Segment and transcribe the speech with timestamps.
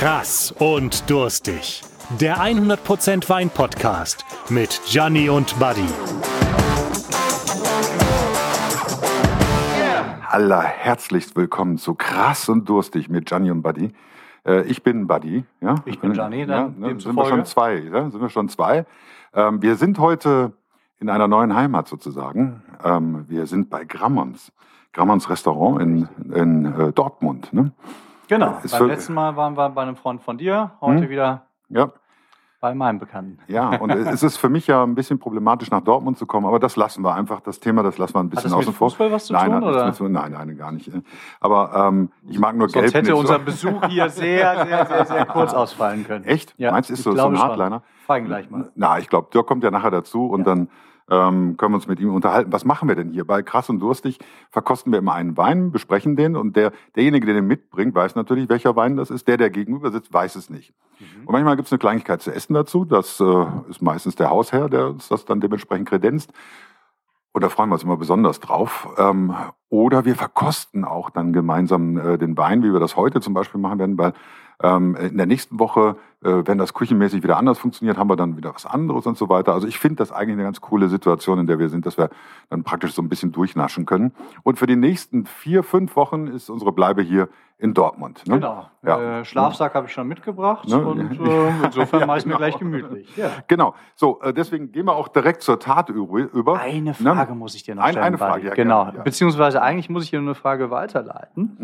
[0.00, 1.82] Krass und durstig.
[2.18, 5.84] Der 100% Wein Podcast mit Gianni und Buddy.
[10.26, 13.92] Allerherzlichst willkommen zu Krass und durstig mit Gianni und Buddy.
[14.46, 15.74] Äh, ich bin Buddy, ja.
[15.84, 18.08] Ich bin Gianni, dann ja, ne, sind wir schon zwei, ja?
[18.08, 18.86] sind wir schon zwei.
[19.34, 20.54] Ähm, wir sind heute
[20.98, 22.62] in einer neuen Heimat sozusagen.
[22.82, 24.50] Ähm, wir sind bei Grammons.
[24.94, 27.52] Grammons Restaurant in, in äh, Dortmund.
[27.52, 27.72] Ne?
[28.30, 28.58] Genau.
[28.62, 31.10] Ist Beim letzten Mal waren wir bei einem Freund von dir, heute hm?
[31.10, 31.90] wieder ja.
[32.60, 33.40] bei meinem Bekannten.
[33.48, 36.60] Ja, und es ist für mich ja ein bisschen problematisch, nach Dortmund zu kommen, aber
[36.60, 37.40] das lassen wir einfach.
[37.40, 38.90] Das Thema, das lassen wir ein bisschen außen vor.
[38.90, 39.64] Fußball was zu nein, tun?
[39.64, 39.92] Oder?
[39.92, 40.92] Zu, nein, nein, gar nicht.
[41.40, 43.40] Aber ähm, ich mag nur Sonst Gelb hätte nicht unser.
[43.40, 46.24] Besuch hier sehr, sehr, sehr, sehr kurz ausfallen können.
[46.24, 46.54] Echt?
[46.56, 47.36] Ja, Meinst du, ist so, so ein.
[47.36, 47.82] Hardliner?
[48.06, 48.70] Fragen gleich mal.
[48.76, 50.54] Na, ich glaube, Dirk kommt ja nachher dazu und Ja.
[50.54, 50.68] dann
[51.10, 52.52] ähm, können wir uns mit ihm unterhalten.
[52.52, 53.24] Was machen wir denn hier?
[53.24, 54.18] Bei Krass und Durstig
[54.50, 58.48] verkosten wir immer einen Wein, besprechen den und der, derjenige, der den mitbringt, weiß natürlich,
[58.48, 59.28] welcher Wein das ist.
[59.28, 60.72] Der, der gegenüber sitzt, weiß es nicht.
[60.98, 61.26] Mhm.
[61.26, 62.84] Und manchmal gibt es eine Kleinigkeit zu essen dazu.
[62.84, 66.32] Das äh, ist meistens der Hausherr, der uns das dann dementsprechend kredenzt.
[67.32, 68.88] Und da freuen wir uns immer besonders drauf.
[68.98, 69.34] Ähm,
[69.68, 73.60] oder wir verkosten auch dann gemeinsam äh, den Wein, wie wir das heute zum Beispiel
[73.60, 74.12] machen werden, weil
[74.62, 78.36] ähm, in der nächsten Woche, äh, wenn das küchenmäßig wieder anders funktioniert, haben wir dann
[78.36, 79.54] wieder was anderes und so weiter.
[79.54, 82.10] Also ich finde das eigentlich eine ganz coole Situation, in der wir sind, dass wir
[82.50, 84.12] dann praktisch so ein bisschen durchnaschen können.
[84.42, 88.26] Und für die nächsten vier, fünf Wochen ist unsere Bleibe hier in Dortmund.
[88.26, 88.34] Ne?
[88.36, 88.66] Genau.
[88.82, 89.20] Ja.
[89.20, 90.78] Äh, Schlafsack habe ich schon mitgebracht Ne?
[90.86, 92.38] und äh, insofern Ja, mache ich mir genau.
[92.38, 93.16] gleich gemütlich.
[93.16, 93.30] Ja.
[93.48, 93.74] Genau.
[93.94, 96.58] So, äh, deswegen gehen wir auch direkt zur Tat über.
[96.58, 96.94] Eine Ne?
[96.94, 98.02] Frage muss ich dir noch stellen.
[98.04, 98.84] eine Frage, ja, genau.
[98.86, 99.02] ja.
[99.02, 101.56] Beziehungsweise eigentlich muss ich dir nur eine Frage weiterleiten.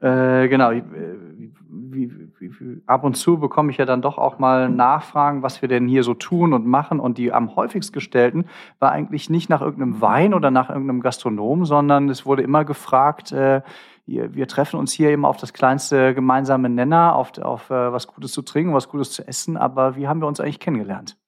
[0.00, 0.70] Äh, genau.
[0.70, 5.60] Wie, wie, wie, ab und zu bekomme ich ja dann doch auch mal Nachfragen, was
[5.60, 7.00] wir denn hier so tun und machen.
[7.00, 8.46] Und die am häufigst gestellten
[8.78, 13.32] war eigentlich nicht nach irgendeinem Wein oder nach irgendeinem Gastronom, sondern es wurde immer gefragt,
[13.32, 13.62] äh,
[14.06, 18.06] wir, wir treffen uns hier immer auf das kleinste gemeinsame Nenner, auf, auf äh, was
[18.06, 19.56] Gutes zu trinken, was Gutes zu essen.
[19.56, 21.18] Aber wie haben wir uns eigentlich kennengelernt?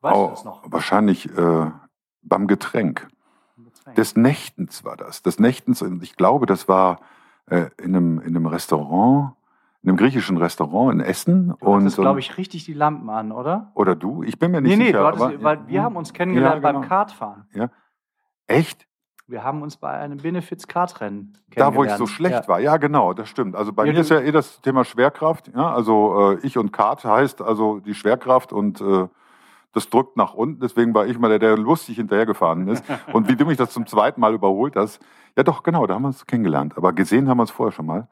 [0.00, 0.62] Weißt Oh, du das noch?
[0.66, 1.70] Wahrscheinlich äh,
[2.22, 3.08] beim Getränk.
[3.96, 5.22] Des Nächtens war das.
[5.22, 7.00] Des Nächtens, und ich glaube, das war
[7.46, 9.34] äh, in, einem, in einem Restaurant,
[9.82, 11.54] in einem griechischen Restaurant in Essen.
[11.60, 13.72] Du und hattest, glaube ich, richtig die Lampen an, oder?
[13.74, 14.22] Oder du?
[14.22, 15.00] Ich bin mir nicht Nee, nee, sicher.
[15.00, 16.80] du hattest, aber, weil wir haben uns kennengelernt Ja, genau.
[16.80, 17.46] beim Kartfahren.
[18.46, 18.86] Echt?
[19.28, 21.98] Wir haben uns bei einem Benefits-Kartrennen Da, wo ich kennengelernt.
[21.98, 22.48] so schlecht ja.
[22.48, 22.60] war.
[22.60, 23.56] Ja, genau, das stimmt.
[23.56, 25.50] Also bei Ja, mir ist ja eh das Thema Schwerkraft.
[25.54, 29.08] Ja, also äh, ich und Kart heißt also die Schwerkraft und äh,
[29.72, 30.60] das drückt nach unten.
[30.60, 32.84] Deswegen war ich mal der, der lustig hinterhergefahren ist.
[33.12, 35.00] und wie du mich das zum zweiten Mal überholt hast.
[35.36, 36.74] Ja, doch, genau, da haben wir uns kennengelernt.
[36.76, 38.08] Aber gesehen haben wir uns vorher schon mal.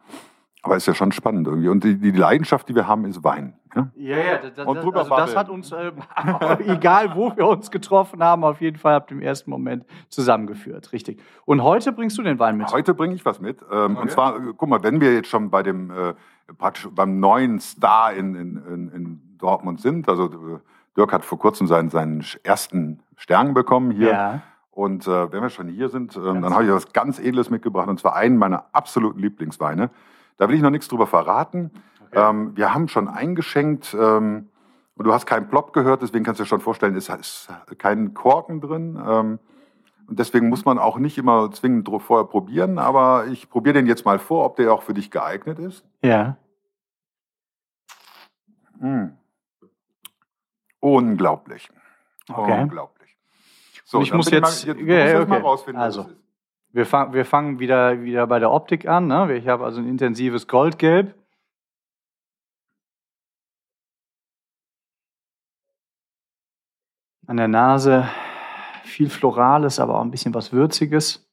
[0.62, 1.68] Aber ist ja schon spannend irgendwie.
[1.68, 3.54] Und die, die Leidenschaft, die wir haben, ist Wein.
[3.74, 3.90] Ja?
[3.94, 5.92] Ja, ja, das, Und drüber also das hat uns, äh,
[6.66, 10.92] egal wo wir uns getroffen haben, auf jeden Fall ab dem ersten Moment zusammengeführt.
[10.92, 11.22] Richtig.
[11.46, 12.70] Und heute bringst du den Wein mit.
[12.72, 13.62] Heute bringe ich was mit.
[13.70, 14.02] Ähm, Okay.
[14.02, 16.14] Und zwar, äh, guck mal, wenn wir jetzt schon bei dem äh,
[16.58, 20.58] praktisch beim neuen Star in, in, in, in Dortmund sind, also äh,
[21.00, 24.10] Dirk hat vor kurzem seinen, seinen ersten Stern bekommen hier.
[24.10, 24.42] Ja.
[24.70, 27.88] Und äh, wenn wir schon hier sind, Ganz dann habe ich was ganz Edles mitgebracht,
[27.88, 29.90] und zwar einen meiner absoluten Lieblingsweine.
[30.36, 31.70] Da will ich noch nichts drüber verraten.
[32.12, 34.48] Ähm, wir haben schon eingeschenkt ähm,
[34.94, 38.14] und du hast keinen Plop gehört, deswegen kannst du dir schon vorstellen, es ist kein
[38.14, 39.00] Korken drin.
[39.06, 39.38] Ähm,
[40.06, 44.04] und deswegen muss man auch nicht immer zwingend vorher probieren, aber ich probiere den jetzt
[44.04, 45.84] mal vor, ob der auch für dich geeignet ist.
[46.02, 46.36] Ja.
[48.80, 49.19] Mm.
[50.80, 51.68] Unglaublich.
[52.28, 52.62] Okay.
[52.62, 53.16] Unglaublich.
[53.84, 56.10] So, Und ich muss jetzt- Mal, rausfinden, Also.
[56.72, 59.08] Wir, fang, wir fangen wieder, wieder bei der Optik an.
[59.08, 59.36] Ne?
[59.36, 61.14] Ich habe also ein intensives Goldgelb.
[67.26, 68.08] An der Nase
[68.84, 71.24] viel Florales, aber auch ein bisschen was Würziges.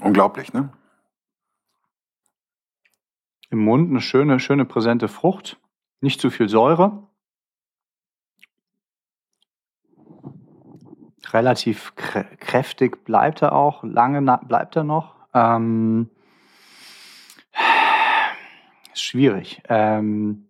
[0.00, 0.70] Unglaublich, ne?
[3.54, 5.60] Im Mund eine schöne, schöne präsente Frucht.
[6.00, 7.06] Nicht zu viel Säure.
[11.32, 13.84] Relativ krä- kräftig bleibt er auch.
[13.84, 15.14] Lange bleibt er noch.
[15.32, 16.10] Ähm,
[18.92, 19.62] schwierig.
[19.68, 20.48] Ähm,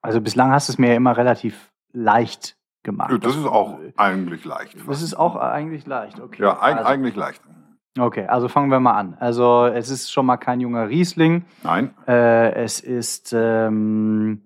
[0.00, 3.18] also bislang hast du es mir ja immer relativ leicht gemacht.
[3.20, 4.76] Das ist auch eigentlich leicht.
[4.86, 6.44] Das ist auch eigentlich leicht, okay.
[6.44, 7.42] ja, eig also, eigentlich leicht.
[7.98, 9.16] Okay, also fangen wir mal an.
[9.18, 11.44] Also es ist schon mal kein junger Riesling.
[11.62, 14.42] Nein, Äh, es ist, ähm,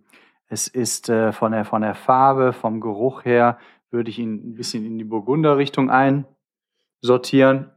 [0.49, 3.59] es ist äh, von, der, von der Farbe, vom Geruch her,
[3.91, 7.71] würde ich ihn ein bisschen in die Burgunder-Richtung einsortieren.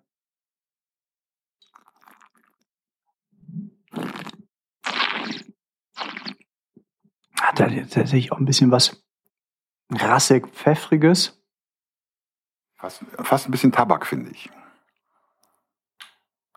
[7.39, 9.03] Hat er tatsächlich auch ein bisschen was
[9.91, 11.39] rassig pfeffriges.
[12.75, 14.49] fast, fast ein bisschen Tabak, finde ich.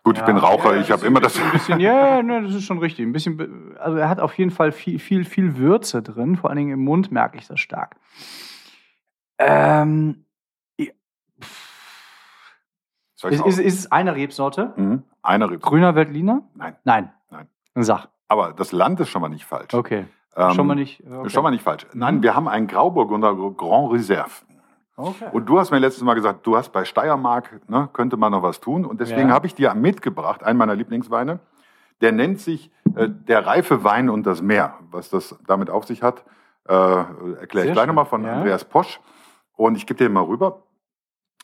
[0.07, 1.37] Gut, ich bin Raucher, Ja, ich habe immer das.
[1.37, 3.05] Ein bisschen, ja, ne, das ist schon richtig.
[3.05, 6.37] Ein bisschen, also er hat auf jeden Fall viel, viel, viel Würze drin.
[6.37, 7.97] Vor allen Dingen im Mund merke ich das stark.
[9.37, 10.23] Ähm,
[10.77, 10.87] ja,
[13.21, 14.71] ist, ist, ist es eine Rebsorte?
[14.77, 15.03] Mhm.
[15.23, 15.71] Einer Rebsorte.
[15.71, 16.43] Grüner Veltliner?
[16.55, 16.77] Nein.
[16.85, 17.11] Nein.
[17.29, 17.47] Nein.
[17.75, 18.07] Sag.
[18.29, 19.73] Aber das Land ist schon mal nicht falsch.
[19.73, 20.05] Okay.
[20.37, 21.03] Ähm, schon mal nicht.
[21.05, 21.29] Okay.
[21.29, 21.85] Schon mal nicht falsch.
[21.93, 24.31] Nein, wir haben einen Grauburgunder Grand Reserve.
[24.97, 25.27] Okay.
[25.31, 28.41] Und du hast mir letztes Mal gesagt, du hast bei Steiermark, ne, könnte man noch
[28.41, 28.83] was tun.
[28.83, 29.35] Und deswegen ja.
[29.35, 31.39] habe ich dir mitgebracht, einen meiner Lieblingsweine.
[32.01, 34.73] Der nennt sich äh, Der reife Wein und das Meer.
[34.89, 36.25] Was das damit auf sich hat,
[36.67, 38.33] äh, erkläre ich gleich nochmal von ja.
[38.33, 38.99] Andreas Posch.
[39.55, 40.63] Und ich gebe dir mal rüber.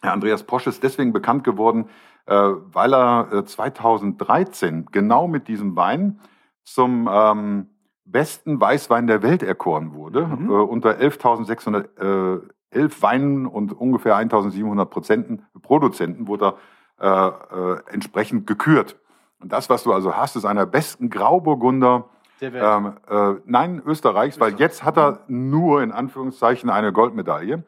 [0.01, 1.89] Herr Andreas Posch ist deswegen bekannt geworden,
[2.25, 6.19] äh, weil er äh, 2013 genau mit diesem Wein
[6.63, 7.69] zum ähm,
[8.03, 10.49] besten Weißwein der Welt erkoren wurde, mhm.
[10.49, 16.55] Äh, unter 11.600 elf Weinen und ungefähr 1700 Prozenten, Produzenten wurde
[16.99, 18.97] er äh, äh, entsprechend gekürt.
[19.39, 22.09] Und das, was du also hast, ist einer besten Grauburgunder.
[22.39, 27.63] Der Ähm, äh, nein, Österreichs, weil jetzt hat er nur in Anführungszeichen eine Goldmedaille.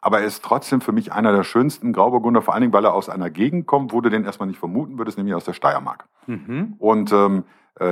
[0.00, 2.92] Aber er ist trotzdem für mich einer der schönsten Grauburgunder, vor allen Dingen, weil er
[2.92, 6.04] aus einer Gegend kommt, wo du den erstmal nicht vermuten würdest, nämlich aus der Steiermark.
[6.26, 6.74] Mhm.
[6.78, 7.44] Und ähm,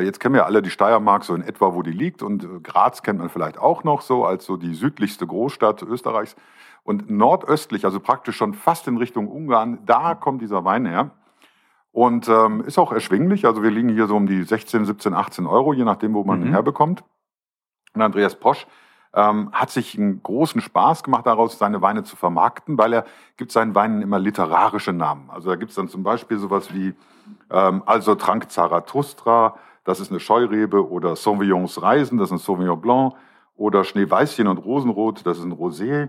[0.05, 2.23] jetzt kennen wir alle die Steiermark so in etwa, wo die liegt.
[2.23, 6.37] Und äh, Graz kennt man vielleicht auch noch so als so die südlichste Großstadt Österreichs.
[6.85, 11.11] Und nordöstlich, also praktisch schon fast in Richtung Ungarn, da kommt dieser Wein her.
[11.93, 13.45] Und ähm, ist auch erschwinglich.
[13.45, 16.41] Also wir liegen hier so um die 16, 17, 18 Euro, je nachdem, wo man
[16.41, 16.47] Mhm.
[16.47, 17.05] ihn herbekommt.
[17.95, 18.67] Und Andreas Posch
[19.15, 23.05] ähm, hat sich einen großen Spaß gemacht daraus, seine Weine zu vermarkten, weil er
[23.37, 25.29] gibt seinen Weinen immer literarische Namen.
[25.29, 26.95] Also da gibt es dann zum Beispiel sowas wie
[27.51, 32.81] ähm, Also Trank Zarathustra, das ist eine Scheurebe, oder Sauvignons Reisen, das ist ein Sauvignon
[32.81, 33.15] Blanc,
[33.57, 36.09] oder Schneeweißchen und Rosenrot, das ist ein Rosé,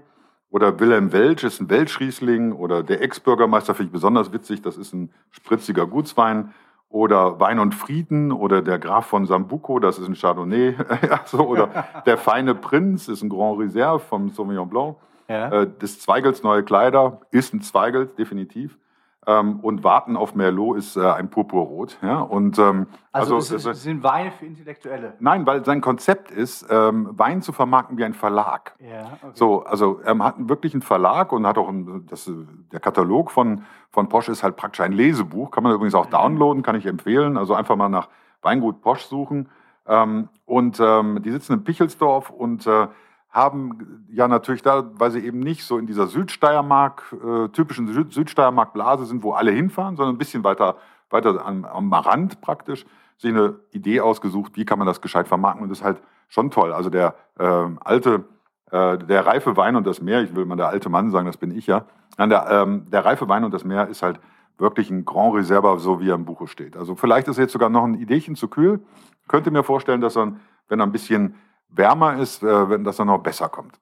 [0.50, 4.94] oder Wilhelm Welsch ist ein Welschriesling, oder der Ex-Bürgermeister finde ich besonders witzig, das ist
[4.94, 6.54] ein spritziger Gutswein,
[6.90, 10.76] oder Wein und Frieden, oder der Graf von Sambuco, das ist ein Chardonnay,
[11.10, 14.98] ja, so, oder der feine Prinz ist ein Grand Reserve vom Sauvignon Blanc.
[15.28, 15.50] Ja.
[15.50, 18.78] Äh, des Zweigels neue Kleider ist ein Zweigel, definitiv.
[19.26, 21.98] Ähm, und Warten auf Merlot ist äh, ein Purpurrot.
[22.02, 22.20] Ja?
[22.20, 25.14] Und, ähm, also, also, es, äh, es sind Weine für Intellektuelle.
[25.20, 28.76] nein, weil sein Konzept ist, ähm, Wein zu vermarkten wie ein Verlag.
[28.80, 29.32] Ja, okay.
[29.34, 32.30] So, also er hat wirklich einen Verlag und hat auch ein, das,
[32.72, 35.52] der Katalog von, von Posch ist halt praktisch ein Lesebuch.
[35.52, 37.38] Kann man übrigens auch downloaden, kann ich empfehlen.
[37.38, 38.10] Also einfach mal nach
[38.42, 39.50] Weingut Posch suchen.
[39.88, 42.88] Ähm, und ähm, die sitzen in Pichelsdorf und äh,
[43.34, 48.14] haben ja natürlich da, weil sie eben nicht so in dieser Südsteiermark, äh, typischen Süd
[48.14, 50.78] Südsteiermark-Blase sind, wo alle hinfahren, sondern ein bisschen weiter,
[51.10, 52.86] weiter am, am Rand praktisch,
[53.18, 55.64] sich eine Idee ausgesucht, wie kann man das gescheit vermarkten.
[55.64, 56.72] Und das ist halt schon toll.
[56.74, 58.26] Also der ähm, alte,
[58.70, 61.38] äh, der reife Wein und das Meer, ich will mal der alte Mann sagen, das
[61.38, 61.86] bin ich ja.
[62.20, 64.20] Nein, der, ähm, der reife Wein und das Meer ist halt
[64.60, 66.78] wirklich ein Grand Reserve, so wie er im Buche steht.
[66.78, 68.80] Also vielleicht ist jetzt sogar noch ein Ideechen zu kühl.
[69.28, 70.34] Könnte mir vorstellen, dass er,
[70.68, 71.34] wenn er ein bisschen
[71.76, 73.80] wärmer ist, äh, wenn das dann noch besser kommt.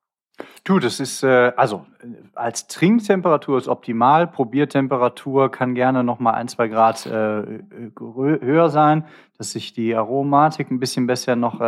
[0.63, 4.27] Du, das ist, äh, also äh, als Trinktemperatur ist optimal.
[4.27, 9.05] Probiertemperatur kann gerne noch mal ein, zwei Grad höher sein,
[9.37, 11.59] dass sich die Aromatik ein bisschen besser noch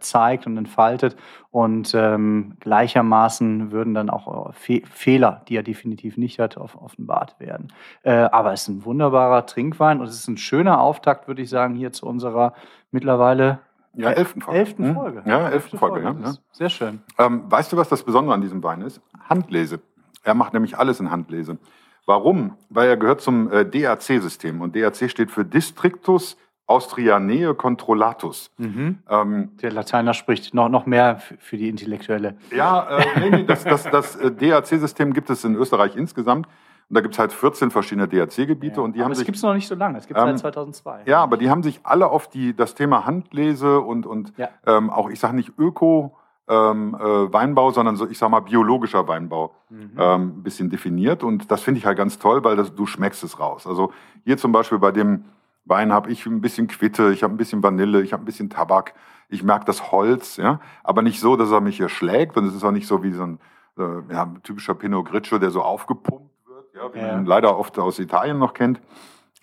[0.00, 1.16] zeigt und entfaltet.
[1.50, 7.72] Und ähm, gleichermaßen würden dann auch Fe Fehler, die er definitiv nicht hat, offenbart werden.
[8.02, 11.74] Aber es ist ein wunderbarer Trinkwein und es ist ein schöner Auftakt, würde ich sagen,
[11.74, 12.54] hier zu unserer
[12.90, 13.60] mittlerweile
[13.96, 14.60] Ja, elften Folge.
[14.60, 14.94] elften Hm?
[14.94, 15.22] Folge.
[15.26, 16.02] Ja, elften Folge.
[16.02, 16.42] Ja, Das ja.
[16.52, 17.00] Sehr schön.
[17.18, 19.00] Ähm, weißt du, was das Besondere an diesem Wein ist?
[19.28, 19.80] Handlese.
[20.22, 21.58] Er macht nämlich alles in Handlese.
[22.04, 22.56] Warum?
[22.68, 24.60] Weil er gehört zum äh, DAC-System.
[24.60, 26.36] Und DAC steht für Districtus
[26.68, 28.50] Austrianae Controllatus.
[28.58, 28.98] Mhm.
[29.08, 32.36] Ähm, Der Lateiner spricht noch, noch mehr für die Intellektuelle.
[32.54, 36.48] ja, äh, nee, nee, das, das, das äh, DAC-System gibt es in Österreich insgesamt.
[36.88, 38.80] Und da gibt es halt 14 verschiedene DAC-Gebiete.
[38.80, 39.98] Und die Aber haben es gibt es noch nicht so lange.
[39.98, 41.02] Es gibt es Ähm, seit 2002.
[41.06, 44.48] Ja, aber die haben sich alle auf die, das Thema Handlese und, und Ja.
[44.66, 46.16] ähm, auch, ich sage nicht Öko,
[46.48, 49.90] ähm, äh, Weinbau, sondern so, ich sag mal, biologischer Weinbau Mhm.
[49.98, 51.24] ähm, ein bisschen definiert.
[51.24, 53.66] Und das finde ich halt ganz toll, weil das, du schmeckst es raus.
[53.66, 53.92] Also
[54.24, 55.24] hier zum Beispiel bei dem
[55.64, 58.48] Wein habe ich ein bisschen Quitte, ich habe ein bisschen Vanille, ich habe ein bisschen
[58.48, 58.94] Tabak,
[59.28, 62.36] ich merke das Holz, ja, aber nicht so, dass er mich hier schlägt.
[62.36, 63.40] Und es ist auch nicht so wie so ein
[63.76, 66.30] äh, ja, typischer Pinot Grigio, der so aufgepumpt
[66.76, 67.06] ja, wie Ja.
[67.08, 68.80] man ihn leider oft aus Italien noch kennt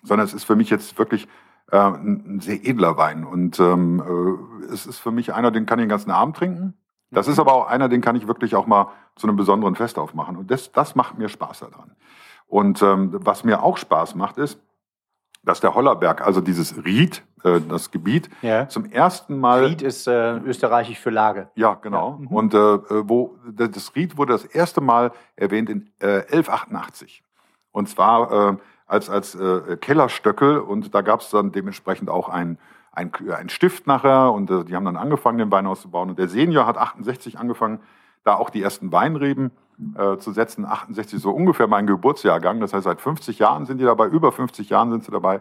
[0.04, 1.26] sondern es ist für mich jetzt wirklich
[1.72, 3.24] äh, ein, sehr edler Wein.
[3.24, 4.02] Und ähm,
[4.68, 6.74] äh, es ist für mich einer, den kann ich den ganzen Abend trinken.
[7.10, 9.98] Das ist aber auch einer, den kann ich wirklich auch mal zu einem besonderen Fest
[9.98, 10.36] aufmachen.
[10.36, 11.92] Und das, das macht mir Spaß daran.
[12.46, 14.60] Und ähm, was mir auch Spaß macht, ist,
[15.44, 18.68] dass der Hollerberg, also dieses Ried, äh, das Gebiet, Ja.
[18.68, 21.48] zum ersten Mal Ried ist äh, österreichisch für Lage.
[21.54, 22.12] ja, genau.
[22.12, 22.26] Ja, mhm.
[22.28, 22.58] Und äh,
[23.08, 27.22] wo das Ried wurde das erste Mal erwähnt in äh, 1188.
[27.72, 32.58] Und zwar äh, als, als äh, Kellerstöckel und da gab es dann dementsprechend auch ein,
[32.92, 36.10] ein, ein Stift nachher und äh, die haben dann angefangen, den Wein auszubauen.
[36.10, 37.80] Und der Senior hat 68 angefangen,
[38.24, 39.50] da auch die ersten Weinreben
[39.96, 40.64] äh, zu setzen.
[40.64, 42.60] 68 so ungefähr mein Geburtsjahrgang.
[42.60, 45.40] Das heißt, seit 50 Jahren sind die dabei, über 50 Jahren sind sie dabei.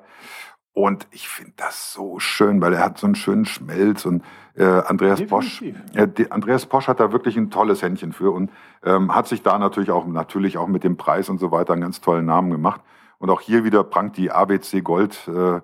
[0.74, 4.24] Und ich finde das so schön, weil er hat so einen schönen Schmelz und
[4.56, 5.30] äh, Andreas Definitiv.
[5.30, 5.62] Posch.
[5.94, 8.50] Äh, die, Andreas Posch hat da wirklich ein tolles Händchen für und
[8.84, 11.84] ähm, hat sich da natürlich auch natürlich auch mit dem Preis und so weiter einen
[11.84, 12.82] ganz tollen Namen gemacht.
[13.20, 15.62] Und auch hier wieder prangt die ABC Gold äh,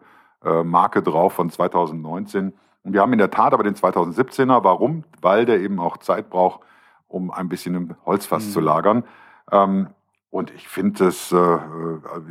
[0.48, 2.54] äh, Marke drauf von 2019.
[2.84, 4.64] Und wir haben in der Tat aber den 2017er.
[4.64, 5.04] Warum?
[5.22, 6.62] Weil der eben auch Zeit braucht,
[7.10, 8.52] um ein bisschen im Holzfass mhm.
[8.52, 9.04] zu lagern.
[9.52, 9.90] Ähm,
[10.32, 11.60] und ich finde es, äh, äh,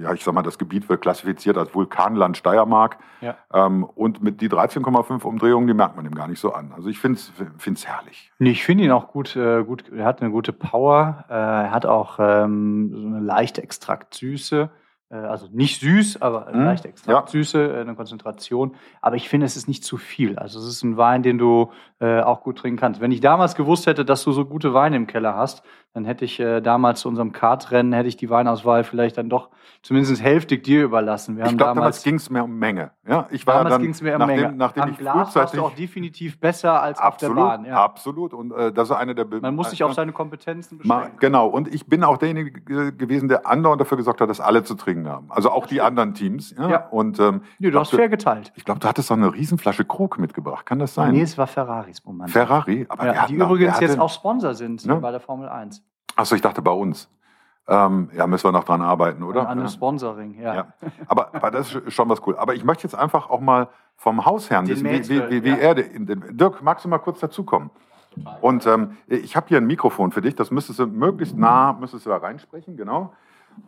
[0.03, 2.97] ja, ich sag mal, das Gebiet wird klassifiziert als Vulkanland Steiermark.
[3.21, 3.37] Ja.
[3.53, 6.73] Ähm, und mit die 13,5 Umdrehungen, die merkt man ihm gar nicht so an.
[6.77, 8.31] Also ich finde es herrlich.
[8.39, 11.73] Nee, ich finde ihn auch gut, äh, gut, er hat eine gute Power, äh, er
[11.73, 14.71] hat auch ähm, so eine leichte Extraktsüße.
[15.11, 17.33] Äh, also nicht süß, aber hm, leicht extrakt ja.
[17.33, 18.75] Süße, äh, eine Konzentration.
[19.01, 20.39] Aber ich finde, es ist nicht zu viel.
[20.39, 23.01] Also es ist ein Wein, den du äh, auch gut trinken kannst.
[23.01, 25.63] Wenn ich damals gewusst hätte, dass du so gute Weine im Keller hast,
[25.95, 29.51] dann hätte ich äh, damals zu unserem Kartrennen, hätte ich die Weinauswahl vielleicht dann doch
[29.83, 31.39] zumindest hälftig dir überlassen.
[31.39, 32.93] Ich glaube, damals, ging es mehr um Menge.
[33.07, 34.57] Ja, ich war damals ging es mehr um nachdem, Menge.
[34.57, 37.65] Nachdem Am ich Glas warst du auch definitiv besser als absolut, auf der Bahn.
[37.65, 37.85] Ja.
[37.85, 38.35] Absolut.
[38.35, 39.27] Und äh, das ist eine der...
[39.41, 41.17] Man muss sich auf seine Kompetenzen beschränken.
[41.21, 41.47] Genau.
[41.49, 45.09] Und ich bin auch derjenige gewesen, der andauernd dafür gesorgt hat, dass alle zu trinken
[45.09, 45.31] haben.
[45.31, 46.55] Also auch die anderen Teams.
[46.59, 46.69] Ja.
[46.69, 46.89] ja.
[46.89, 48.53] Und, ähm, ja, du hast fair geteilt.
[48.57, 50.67] Ich glaube, du hattest doch eine Riesenflasche Krug mitgebracht.
[50.67, 51.13] Kann das sein?
[51.13, 52.31] Nee, es war Ferraris Moment.
[52.31, 52.87] Ferrari?
[52.89, 54.97] Aber ja, die übrigens jetzt auch Sponsor sind ne?
[54.97, 55.83] bei der Formel 1.
[56.19, 57.09] Achso, ich dachte bei uns.
[57.69, 59.49] Ähm, ja, müssen wir noch dran arbeiten, oder?
[59.49, 60.55] An einem Sponsoring, ja.
[60.55, 60.67] ja.
[61.07, 62.37] Aber, aber das ist schon was cool.
[62.37, 65.57] Aber ich möchte jetzt einfach auch mal vom Hausherrn Den wissen, wie, wie, wie, ja.
[65.57, 65.75] er.
[65.75, 67.71] Dirk, magst du mal kurz dazukommen?
[68.41, 70.35] Und ähm, ich habe hier ein Mikrofon für dich.
[70.35, 73.13] Das müsstest du möglichst nah, müsstest du da reinsprechen, genau.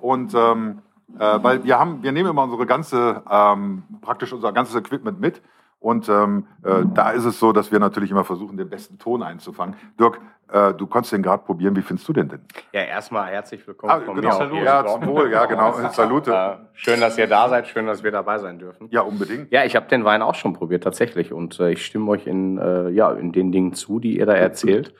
[0.00, 0.83] Und ähm,
[1.16, 5.40] äh, weil wir haben, wir nehmen immer unsere ganze, ähm, praktisch unser ganzes Equipment mit.
[5.80, 9.22] Und ähm, äh, da ist es so, dass wir natürlich immer versuchen, den besten Ton
[9.22, 9.76] einzufangen.
[9.99, 10.20] Dirk,
[10.52, 11.75] äh, du konntest den gerade probieren.
[11.75, 12.40] Wie findest du den denn?
[12.72, 14.46] Ja, erstmal herzlich willkommen ah, von genau.
[14.46, 14.62] mir.
[14.62, 15.72] Ja, zum Wohl, ja, genau.
[15.92, 16.32] Salute.
[16.32, 17.66] Äh, schön, dass ihr da seid.
[17.66, 18.88] Schön, dass wir dabei sein dürfen.
[18.90, 19.50] Ja, unbedingt.
[19.50, 21.32] Ja, ich habe den Wein auch schon probiert, tatsächlich.
[21.32, 24.34] Und äh, ich stimme euch in, äh, ja, in den Dingen zu, die ihr da
[24.34, 24.92] erzählt.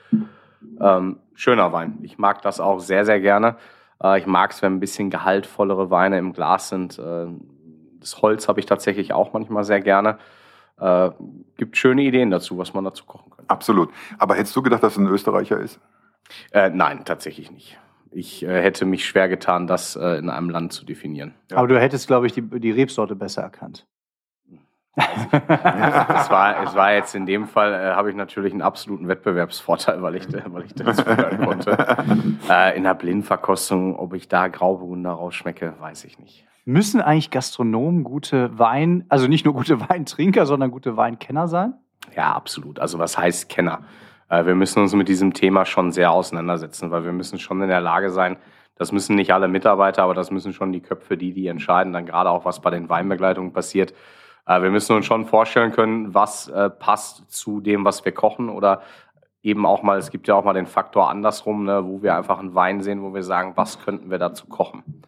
[0.79, 1.99] Ähm, schöner Wein.
[2.01, 3.55] Ich mag das auch sehr, sehr gerne.
[4.03, 6.99] Äh, ich mag es, wenn ein bisschen gehaltvollere Weine im Glas sind.
[7.99, 10.17] Das Holz habe ich tatsächlich auch manchmal sehr gerne.
[10.81, 11.11] Äh,
[11.57, 13.45] gibt schöne Ideen dazu, was man dazu kochen kann.
[13.47, 13.91] Absolut.
[14.17, 15.79] Aber hättest du gedacht, dass es ein Österreicher ist?
[16.51, 17.77] Äh, nein, tatsächlich nicht.
[18.09, 21.35] Ich äh, hätte mich schwer getan, das äh, in einem Land zu definieren.
[21.51, 21.57] Ja.
[21.57, 23.85] Aber du hättest, glaube ich, die, die Rebsorte besser erkannt.
[24.95, 30.01] es, war, es war jetzt in dem Fall, äh, habe ich natürlich einen absoluten Wettbewerbsvorteil,
[30.01, 31.77] weil ich, weil ich das hören konnte.
[32.49, 36.45] Äh, in der Blindverkostung, ob ich da Grauburgunder rausschmecke, weiß ich nicht.
[36.71, 41.73] Müssen eigentlich Gastronomen gute Wein, also nicht nur gute Weintrinker, sondern gute Weinkenner sein?
[42.15, 42.79] Ja, absolut.
[42.79, 43.81] Also was heißt Kenner?
[44.29, 47.67] Äh, wir müssen uns mit diesem Thema schon sehr auseinandersetzen, weil wir müssen schon in
[47.67, 48.37] der Lage sein,
[48.75, 52.05] das müssen nicht alle Mitarbeiter, aber das müssen schon die Köpfe, die die entscheiden, dann
[52.05, 53.93] gerade auch was bei den Weinbegleitungen passiert.
[54.45, 58.47] Äh, wir müssen uns schon vorstellen können, was äh, passt zu dem, was wir kochen
[58.47, 58.81] oder
[59.43, 62.39] eben auch mal, es gibt ja auch mal den Faktor andersrum, ne, wo wir einfach
[62.39, 65.03] einen Wein sehen, wo wir sagen, was könnten wir dazu kochen.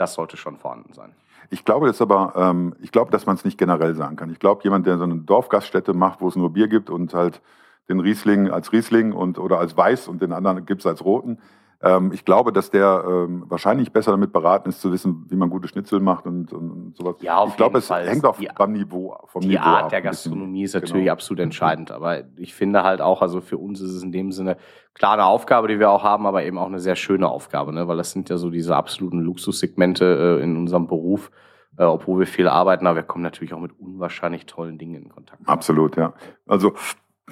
[0.00, 1.14] Das sollte schon vorhanden sein.
[1.50, 4.30] Ich glaube das aber, ähm, ich glaube, dass man es nicht generell sagen kann.
[4.30, 7.42] Ich glaube, jemand, der so eine Dorfgaststätte macht, wo es nur Bier gibt und halt
[7.90, 11.38] den Riesling als Riesling und oder als Weiß und den anderen gibt es als Roten,
[11.82, 15.48] ähm, ich glaube, dass der ähm, wahrscheinlich besser damit beraten ist, zu wissen, wie man
[15.48, 17.16] gute Schnitzel macht und, und sowas.
[17.20, 18.06] Ja, auf ich glaube, es Fall.
[18.06, 21.12] hängt auch die, beim Niveau, vom die Niveau Art ab, der Gastronomie ist natürlich genau.
[21.12, 21.90] absolut entscheidend.
[21.90, 24.58] Aber ich finde halt auch, also für uns ist es in dem Sinne
[24.92, 27.88] klar eine Aufgabe, die wir auch haben, aber eben auch eine sehr schöne Aufgabe, ne?
[27.88, 31.30] weil das sind ja so diese absoluten Luxussegmente äh, in unserem Beruf.
[31.78, 35.08] Äh, obwohl wir viel arbeiten, aber wir kommen natürlich auch mit unwahrscheinlich tollen Dingen in
[35.08, 35.40] Kontakt.
[35.46, 36.12] Absolut, ja.
[36.46, 36.74] Also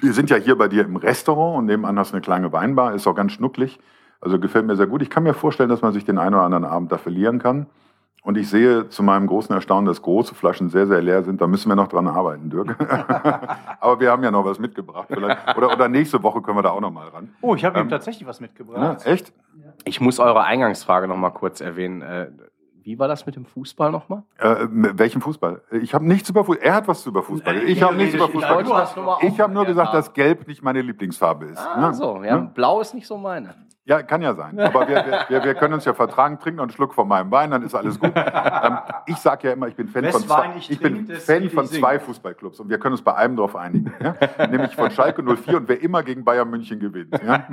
[0.01, 2.95] wir sind ja hier bei dir im Restaurant und nebenan hast du eine kleine Weinbar,
[2.95, 3.79] ist auch ganz schnucklig.
[4.21, 5.03] Also gefällt mir sehr gut.
[5.03, 7.67] Ich kann mir vorstellen, dass man sich den einen oder anderen Abend da verlieren kann.
[8.23, 11.41] Und ich sehe zu meinem großen Erstaunen, dass große Flaschen sehr, sehr leer sind.
[11.41, 12.77] Da müssen wir noch dran arbeiten, Dirk.
[13.81, 15.07] Aber wir haben ja noch was mitgebracht.
[15.09, 15.57] Vielleicht.
[15.57, 17.33] Oder, oder nächste Woche können wir da auch noch mal ran.
[17.41, 19.03] Oh, ich habe ähm, ihm tatsächlich was mitgebracht.
[19.05, 19.33] Na, echt?
[19.85, 22.03] Ich muss eure Eingangsfrage noch mal kurz erwähnen.
[22.03, 22.31] Äh,
[22.83, 24.25] wie war das mit dem Fußball nochmal?
[24.39, 25.63] Äh, welchem Fußball?
[25.71, 26.67] Ich habe nichts über Fußball.
[26.67, 27.63] Er hat was über Fußball.
[27.65, 28.97] Ich habe nichts über Fußball gesagt.
[29.23, 31.59] Ich habe nur gesagt, dass Gelb nicht meine Lieblingsfarbe ist.
[31.59, 31.93] Ah, ja?
[31.93, 32.23] so.
[32.25, 33.55] Ja, Blau ist nicht so meine.
[33.89, 34.61] Ja, kann ja sein.
[34.61, 37.63] Aber wir, wir, wir können uns ja vertragen, trinken einen Schluck von meinem Wein, dann
[37.63, 38.13] ist alles gut.
[38.15, 41.67] Ähm, ich sage ja immer, ich bin Fan von zwei, ich ich bin Fan von
[41.67, 43.93] zwei Fußballclubs und wir können uns bei einem drauf einigen.
[44.03, 44.15] Ja?
[44.47, 47.19] Nämlich von Schalke 04 und wer immer gegen Bayern München gewinnt.
[47.25, 47.47] Ja?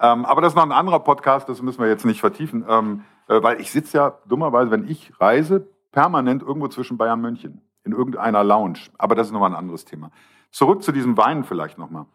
[0.00, 2.64] Ähm, aber das ist noch ein anderer Podcast, das müssen wir jetzt nicht vertiefen.
[2.68, 7.60] Ähm, Äh, weil ich sitze ja dummerweise, wenn ich reise, permanent irgendwo zwischen Bayern München.
[7.84, 8.80] In irgendeiner Lounge.
[8.98, 10.10] Aber das ist nochmal ein anderes Thema.
[10.50, 12.06] Zurück zu diesem Wein vielleicht nochmal.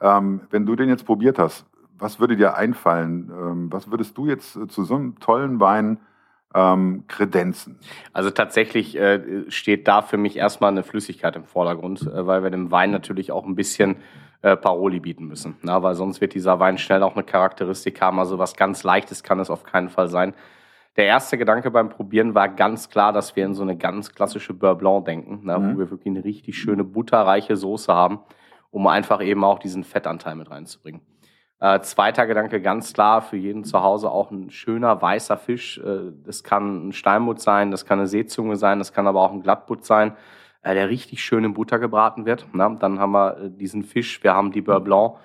[0.00, 1.64] Ähm, wenn du den jetzt probiert hast,
[1.98, 3.30] was würde dir einfallen?
[3.30, 5.98] Ähm, was würdest du jetzt äh, zu so einem tollen Wein
[6.54, 7.78] ähm, kredenzen?
[8.12, 12.50] Also tatsächlich äh, steht da für mich erstmal eine Flüssigkeit im Vordergrund, äh, weil wir
[12.50, 13.96] dem Wein natürlich auch ein bisschen
[14.42, 15.56] äh, Paroli bieten müssen.
[15.62, 18.18] Na, weil sonst wird dieser Wein schnell auch eine Charakteristik haben.
[18.18, 20.34] Also was ganz Leichtes kann es auf keinen Fall sein.
[20.96, 24.52] Der erste Gedanke beim Probieren war ganz klar, dass wir in so eine ganz klassische
[24.52, 25.74] Beurre Blanc denken, na, mhm.
[25.74, 28.18] wo wir wirklich eine richtig schöne butterreiche Soße haben,
[28.70, 31.00] um einfach eben auch diesen Fettanteil mit reinzubringen.
[31.60, 35.78] Äh, zweiter Gedanke, ganz klar, für jeden zu Hause auch ein schöner weißer Fisch.
[35.78, 39.32] Äh, das kann ein Steinbutt sein, das kann eine Seezunge sein, das kann aber auch
[39.32, 40.12] ein Glattbutt sein,
[40.62, 42.46] äh, der richtig schön in Butter gebraten wird.
[42.52, 45.16] Na, dann haben wir äh, diesen Fisch, wir haben die Beurre Blanc.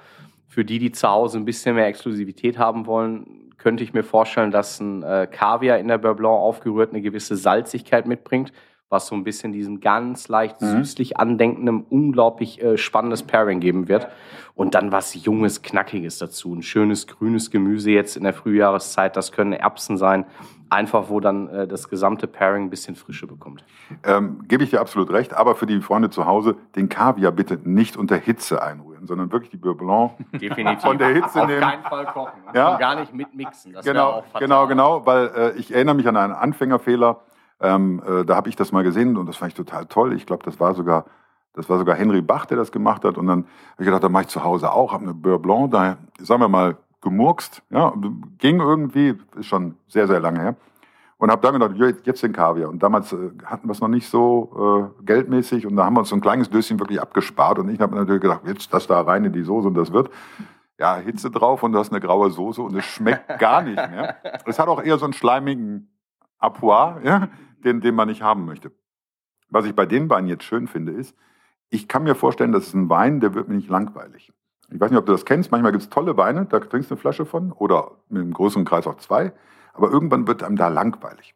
[0.47, 4.49] Für die, die zu Hause ein bisschen mehr Exklusivität haben wollen, könnte ich mir vorstellen,
[4.49, 8.51] dass ein äh, Kaviar in der Beurre Blanc aufgerührt eine gewisse Salzigkeit mitbringt
[8.93, 10.77] was so ein bisschen diesem ganz leicht mhm.
[10.77, 14.07] süßlich andenkenden, unglaublich äh, spannendes Pairing geben wird.
[14.55, 16.53] Und dann was Junges, Knackiges dazu.
[16.53, 19.17] Ein schönes grünes Gemüse jetzt in der Frühjahreszeit.
[19.17, 20.25] Das können Erbsen sein.
[20.69, 23.63] Einfach, wo dann äh, das gesamte Pairing ein bisschen Frische bekommt.
[24.03, 25.33] Ähm, Gebe ich dir absolut recht.
[25.33, 29.49] Aber für die Freunde zu Hause, den Kaviar bitte nicht unter Hitze einrühren, sondern wirklich
[29.49, 30.81] die Beurre Blanc Definitiv.
[30.81, 31.63] von der Hitze Auf nehmen.
[31.63, 32.41] Auf keinen Fall kochen.
[32.53, 32.73] Ja.
[32.73, 33.73] Und gar nicht mitmixen.
[33.73, 35.05] Das genau, genau, genau.
[35.05, 37.21] Weil äh, ich erinnere mich an einen Anfängerfehler
[37.63, 40.13] ähm, äh, da habe ich das mal gesehen und das fand ich total toll.
[40.13, 41.05] Ich glaube, das war sogar,
[41.53, 43.17] das war sogar Henry Bach, der das gemacht hat.
[43.17, 45.71] Und dann habe ich gedacht, da mache ich zu Hause auch, habe eine Beurre Blanc,
[45.71, 47.93] da sagen wir mal gemurkst, ja,
[48.37, 50.55] ging irgendwie, ist schon sehr, sehr lange her.
[51.17, 52.69] Und habe dann gedacht, jetzt den Kaviar.
[52.69, 56.01] Und damals äh, hatten wir es noch nicht so äh, geldmäßig und da haben wir
[56.01, 57.59] uns so ein kleines Döschen wirklich abgespart.
[57.59, 60.09] Und ich habe natürlich gedacht, jetzt das da rein in die Soße und das wird
[60.77, 64.17] ja, Hitze drauf und du hast eine graue Soße und es schmeckt gar nicht mehr.
[64.45, 65.87] Es hat auch eher so einen schleimigen
[66.39, 67.29] Apois, ja,
[67.63, 68.71] den, den man nicht haben möchte.
[69.49, 71.15] Was ich bei dem Wein jetzt schön finde, ist,
[71.69, 74.31] ich kann mir vorstellen, das ist ein Wein, der wird mir nicht langweilig.
[74.71, 75.51] Ich weiß nicht, ob du das kennst.
[75.51, 78.65] Manchmal gibt es tolle Weine, da trinkst du eine Flasche von oder mit einem größeren
[78.65, 79.33] Kreis auch zwei.
[79.73, 81.35] Aber irgendwann wird einem da langweilig.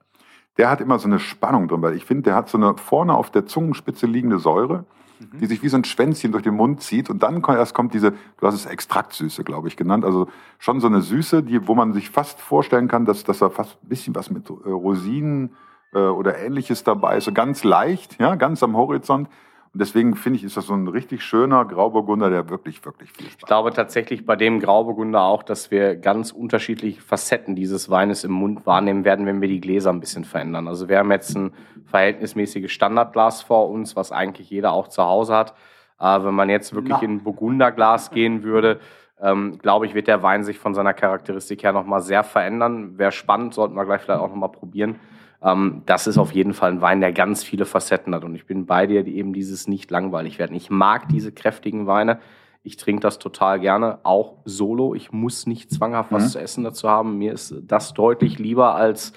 [0.57, 3.15] Der hat immer so eine Spannung drin, weil ich finde, der hat so eine vorne
[3.15, 4.85] auf der Zungenspitze liegende Säure,
[5.19, 5.39] mhm.
[5.39, 7.09] die sich wie so ein Schwänzchen durch den Mund zieht.
[7.09, 10.03] Und dann erst kommt diese, du hast es Extraktsüße, glaube ich, genannt.
[10.03, 13.49] Also schon so eine Süße, die, wo man sich fast vorstellen kann, dass, dass da
[13.49, 15.51] fast ein bisschen was mit äh, Rosinen
[15.93, 19.29] äh, oder ähnliches dabei, so ganz leicht, ja, ganz am Horizont.
[19.73, 23.27] Und deswegen finde ich, ist das so ein richtig schöner Grauburgunder, der wirklich, wirklich viel
[23.27, 28.23] Spaß Ich glaube tatsächlich bei dem Grauburgunder auch, dass wir ganz unterschiedliche Facetten dieses Weines
[28.23, 30.67] im Mund wahrnehmen werden, wenn wir die Gläser ein bisschen verändern.
[30.67, 31.53] Also wir haben jetzt ein
[31.85, 35.53] verhältnismäßiges Standardglas vor uns, was eigentlich jeder auch zu Hause hat.
[35.99, 38.79] Äh, wenn man jetzt wirklich in ein Burgunderglas gehen würde,
[39.21, 42.97] ähm, glaube ich, wird der Wein sich von seiner Charakteristik her nochmal sehr verändern.
[42.97, 44.99] Wäre spannend, sollten wir gleich vielleicht auch nochmal probieren.
[45.41, 48.23] Ähm, das ist auf jeden Fall ein Wein, der ganz viele Facetten hat.
[48.23, 50.55] Und ich bin bei dir, die eben dieses nicht langweilig werden.
[50.55, 52.19] Ich mag diese kräftigen Weine.
[52.63, 54.93] Ich trinke das total gerne, auch solo.
[54.93, 56.29] Ich muss nicht zwanghaft was mhm.
[56.29, 57.17] zu essen dazu haben.
[57.17, 59.13] Mir ist das deutlich lieber als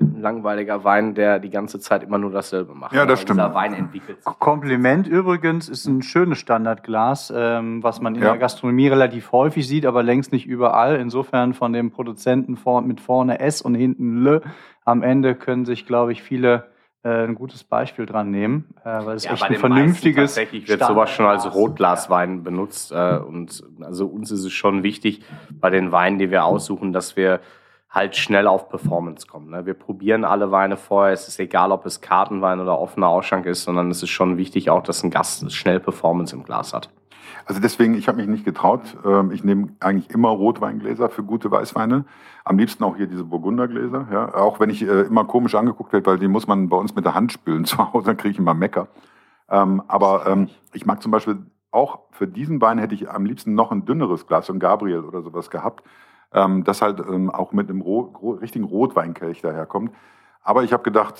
[0.00, 2.94] ein langweiliger Wein, der die ganze Zeit immer nur dasselbe macht.
[2.94, 3.40] Ja, das stimmt.
[3.40, 4.38] Dieser Wein entwickelt sich.
[4.38, 8.30] Kompliment übrigens ist ein schönes Standardglas, ähm, was man in ja.
[8.30, 10.96] der Gastronomie relativ häufig sieht, aber längst nicht überall.
[10.96, 14.42] Insofern von dem Produzenten vor, mit vorne S und hinten L.
[14.84, 16.72] Am Ende können sich, glaube ich, viele
[17.04, 20.34] äh, ein gutes Beispiel dran nehmen, äh, weil es ja, echt ein vernünftiges.
[20.34, 22.42] Tatsächlich wird sowas schon als Rotglaswein ja.
[22.42, 26.92] benutzt äh, und also uns ist es schon wichtig bei den Weinen, die wir aussuchen,
[26.92, 27.40] dass wir
[27.90, 29.50] halt schnell auf Performance kommen.
[29.50, 29.66] Ne?
[29.66, 31.12] Wir probieren alle Weine vorher.
[31.12, 34.70] Es ist egal, ob es Kartenwein oder offener Ausschank ist, sondern es ist schon wichtig
[34.70, 36.88] auch, dass ein Gast schnell Performance im Glas hat.
[37.46, 38.96] Also deswegen, ich habe mich nicht getraut.
[39.04, 42.04] Ähm, ich nehme eigentlich immer Rotweingläser für gute Weißweine.
[42.44, 44.08] Am liebsten auch hier diese Burgundergläser.
[44.10, 44.34] Ja?
[44.34, 47.04] Auch wenn ich äh, immer komisch angeguckt werde, weil die muss man bei uns mit
[47.04, 48.88] der Hand spülen zu Hause, dann kriege ich immer Mecker.
[49.48, 51.38] Ähm, aber ähm, ich mag zum Beispiel
[51.70, 55.00] auch für diesen Wein hätte ich am liebsten noch ein dünneres Glas, so ein Gabriel
[55.00, 55.82] oder sowas gehabt
[56.64, 56.98] das halt
[57.34, 59.92] auch mit einem richtigen Rotweinkelch daherkommt.
[60.42, 61.16] Aber ich habe gedacht,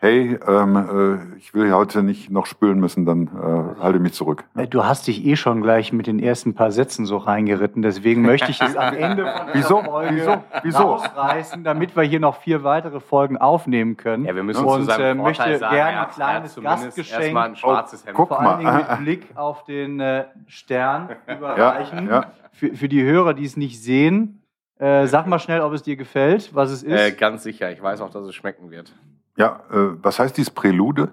[0.00, 4.14] hey, ähm, äh, ich will heute nicht noch spülen müssen, dann äh, halte ich mich
[4.14, 4.44] zurück.
[4.54, 4.62] Ja.
[4.62, 8.22] Äh, du hast dich eh schon gleich mit den ersten paar Sätzen so reingeritten, deswegen
[8.22, 9.82] möchte ich es am Ende von Wieso?
[9.82, 10.44] Folge Wieso?
[10.62, 10.78] Wieso?
[10.78, 14.24] rausreißen, damit wir hier noch vier weitere Folgen aufnehmen können.
[14.24, 18.18] Ja, wir müssen und zu äh, möchte sagen, gerne ein kleines Gastgeschenk, ein schwarzes Hemd.
[18.18, 22.06] Oh, vor allen Dingen mit Blick auf den äh, Stern überreichen.
[22.06, 22.32] Ja, ja.
[22.52, 24.42] Für, für die Hörer, die es nicht sehen,
[24.78, 26.98] äh, sag mal schnell, ob es dir gefällt, was es ist.
[26.98, 28.94] Äh, ganz sicher, ich weiß auch, dass es schmecken wird.
[29.36, 31.12] Ja, äh, was heißt dieses Prälude?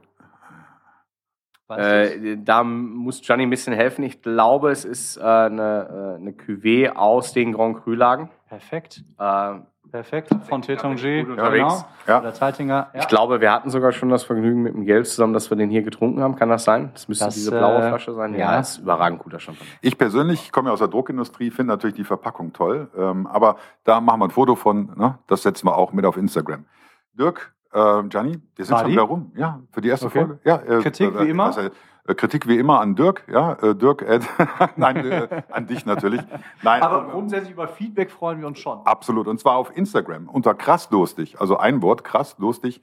[1.69, 4.03] Äh, da muss Gianni ein bisschen helfen.
[4.03, 8.29] Ich glaube, es ist äh, eine, äh, eine Cuvée aus den Grand Cru-Lagen.
[8.47, 9.03] Perfekt.
[9.19, 9.55] Äh,
[9.91, 10.35] Perfekt.
[10.49, 11.25] Von Tétanger.
[11.29, 11.85] unterwegs.
[12.07, 12.19] Ja.
[12.19, 12.89] Oder Zeitinger.
[12.93, 12.99] Ja.
[12.99, 15.69] Ich glaube, wir hatten sogar schon das Vergnügen mit dem Geld zusammen, dass wir den
[15.69, 16.35] hier getrunken haben.
[16.35, 16.91] Kann das sein?
[16.93, 18.35] Das müsste Das, diese blaue äh, Flasche sein.
[18.35, 18.57] ja.
[18.57, 19.69] das ist überragend guter Champagner.
[19.81, 22.89] Ich persönlich ich komme ja aus der Druckindustrie, finde natürlich die Verpackung toll.
[22.97, 25.19] Ähm, aber da machen wir ein Foto von, ne?
[25.27, 26.65] das setzen wir auch mit auf Instagram.
[27.13, 29.31] Dirk, äh, Gianni, wir sind schon wieder rum.
[29.35, 30.19] Ja, für die erste Okay.
[30.19, 30.39] Folge.
[30.43, 31.45] Ja, äh, Kritik wie immer?
[31.45, 31.69] also,
[32.07, 34.19] äh, Kritik wie immer an Dirk, ja, äh, Dirk, äh,
[34.77, 36.21] nein, äh, an dich natürlich.
[36.63, 38.79] Nein, Aber äh, grundsätzlich über Feedback freuen wir uns schon.
[38.85, 39.27] Absolut.
[39.27, 41.39] Und zwar auf Instagram unter krassdurstig.
[41.41, 42.81] Also ein Wort, krassdurstig,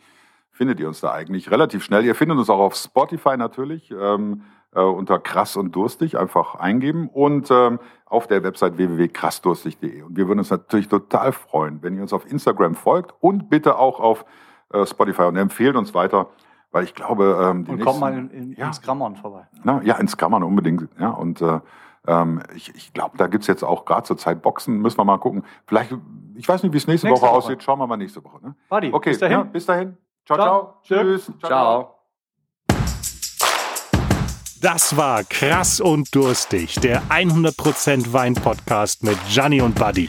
[0.50, 2.04] findet ihr uns da eigentlich relativ schnell.
[2.04, 4.42] Ihr findet uns auch auf Spotify natürlich ähm,
[4.74, 6.18] äh, unter krass und durstig.
[6.18, 10.02] Einfach eingeben und ähm, auf der Website www.krassdurstig.de.
[10.02, 13.78] Und wir würden uns natürlich total freuen, wenn ihr uns auf Instagram folgt und bitte
[13.78, 14.24] auch auf äh,
[14.86, 16.28] Spotify und empfehlt uns weiter,
[16.72, 18.66] weil ich glaube, ähm, die Und nächsten, kommt mal in, in, Ja.
[18.68, 19.46] ins Grammon vorbei.
[19.62, 20.88] na, ja, ins Kammern unbedingt.
[20.98, 21.60] Ja, und äh,
[22.06, 24.78] ähm, ich, ich glaube, da gibt's jetzt auch gerade zur Zeit Boxen.
[24.82, 25.44] Müssen wir mal gucken.
[25.66, 25.96] Vielleicht,
[26.34, 27.38] ich weiß nicht, wie es nächste, Nächste Woche, Woche.
[27.44, 27.62] aussieht.
[27.62, 28.44] Schauen wir mal nächste Woche.
[28.44, 28.54] Ne?
[28.68, 29.38] Buddy, Okay, bis dahin.
[29.38, 29.96] Ja, bis dahin.
[30.26, 30.46] Ciao, Ciao.
[30.84, 31.02] ciao.
[31.02, 31.32] Tschüss.
[31.42, 31.90] Ciao.
[34.60, 40.08] Das war Krass und Durstig, der 100% Wein-Podcast mit Gianni und Buddy.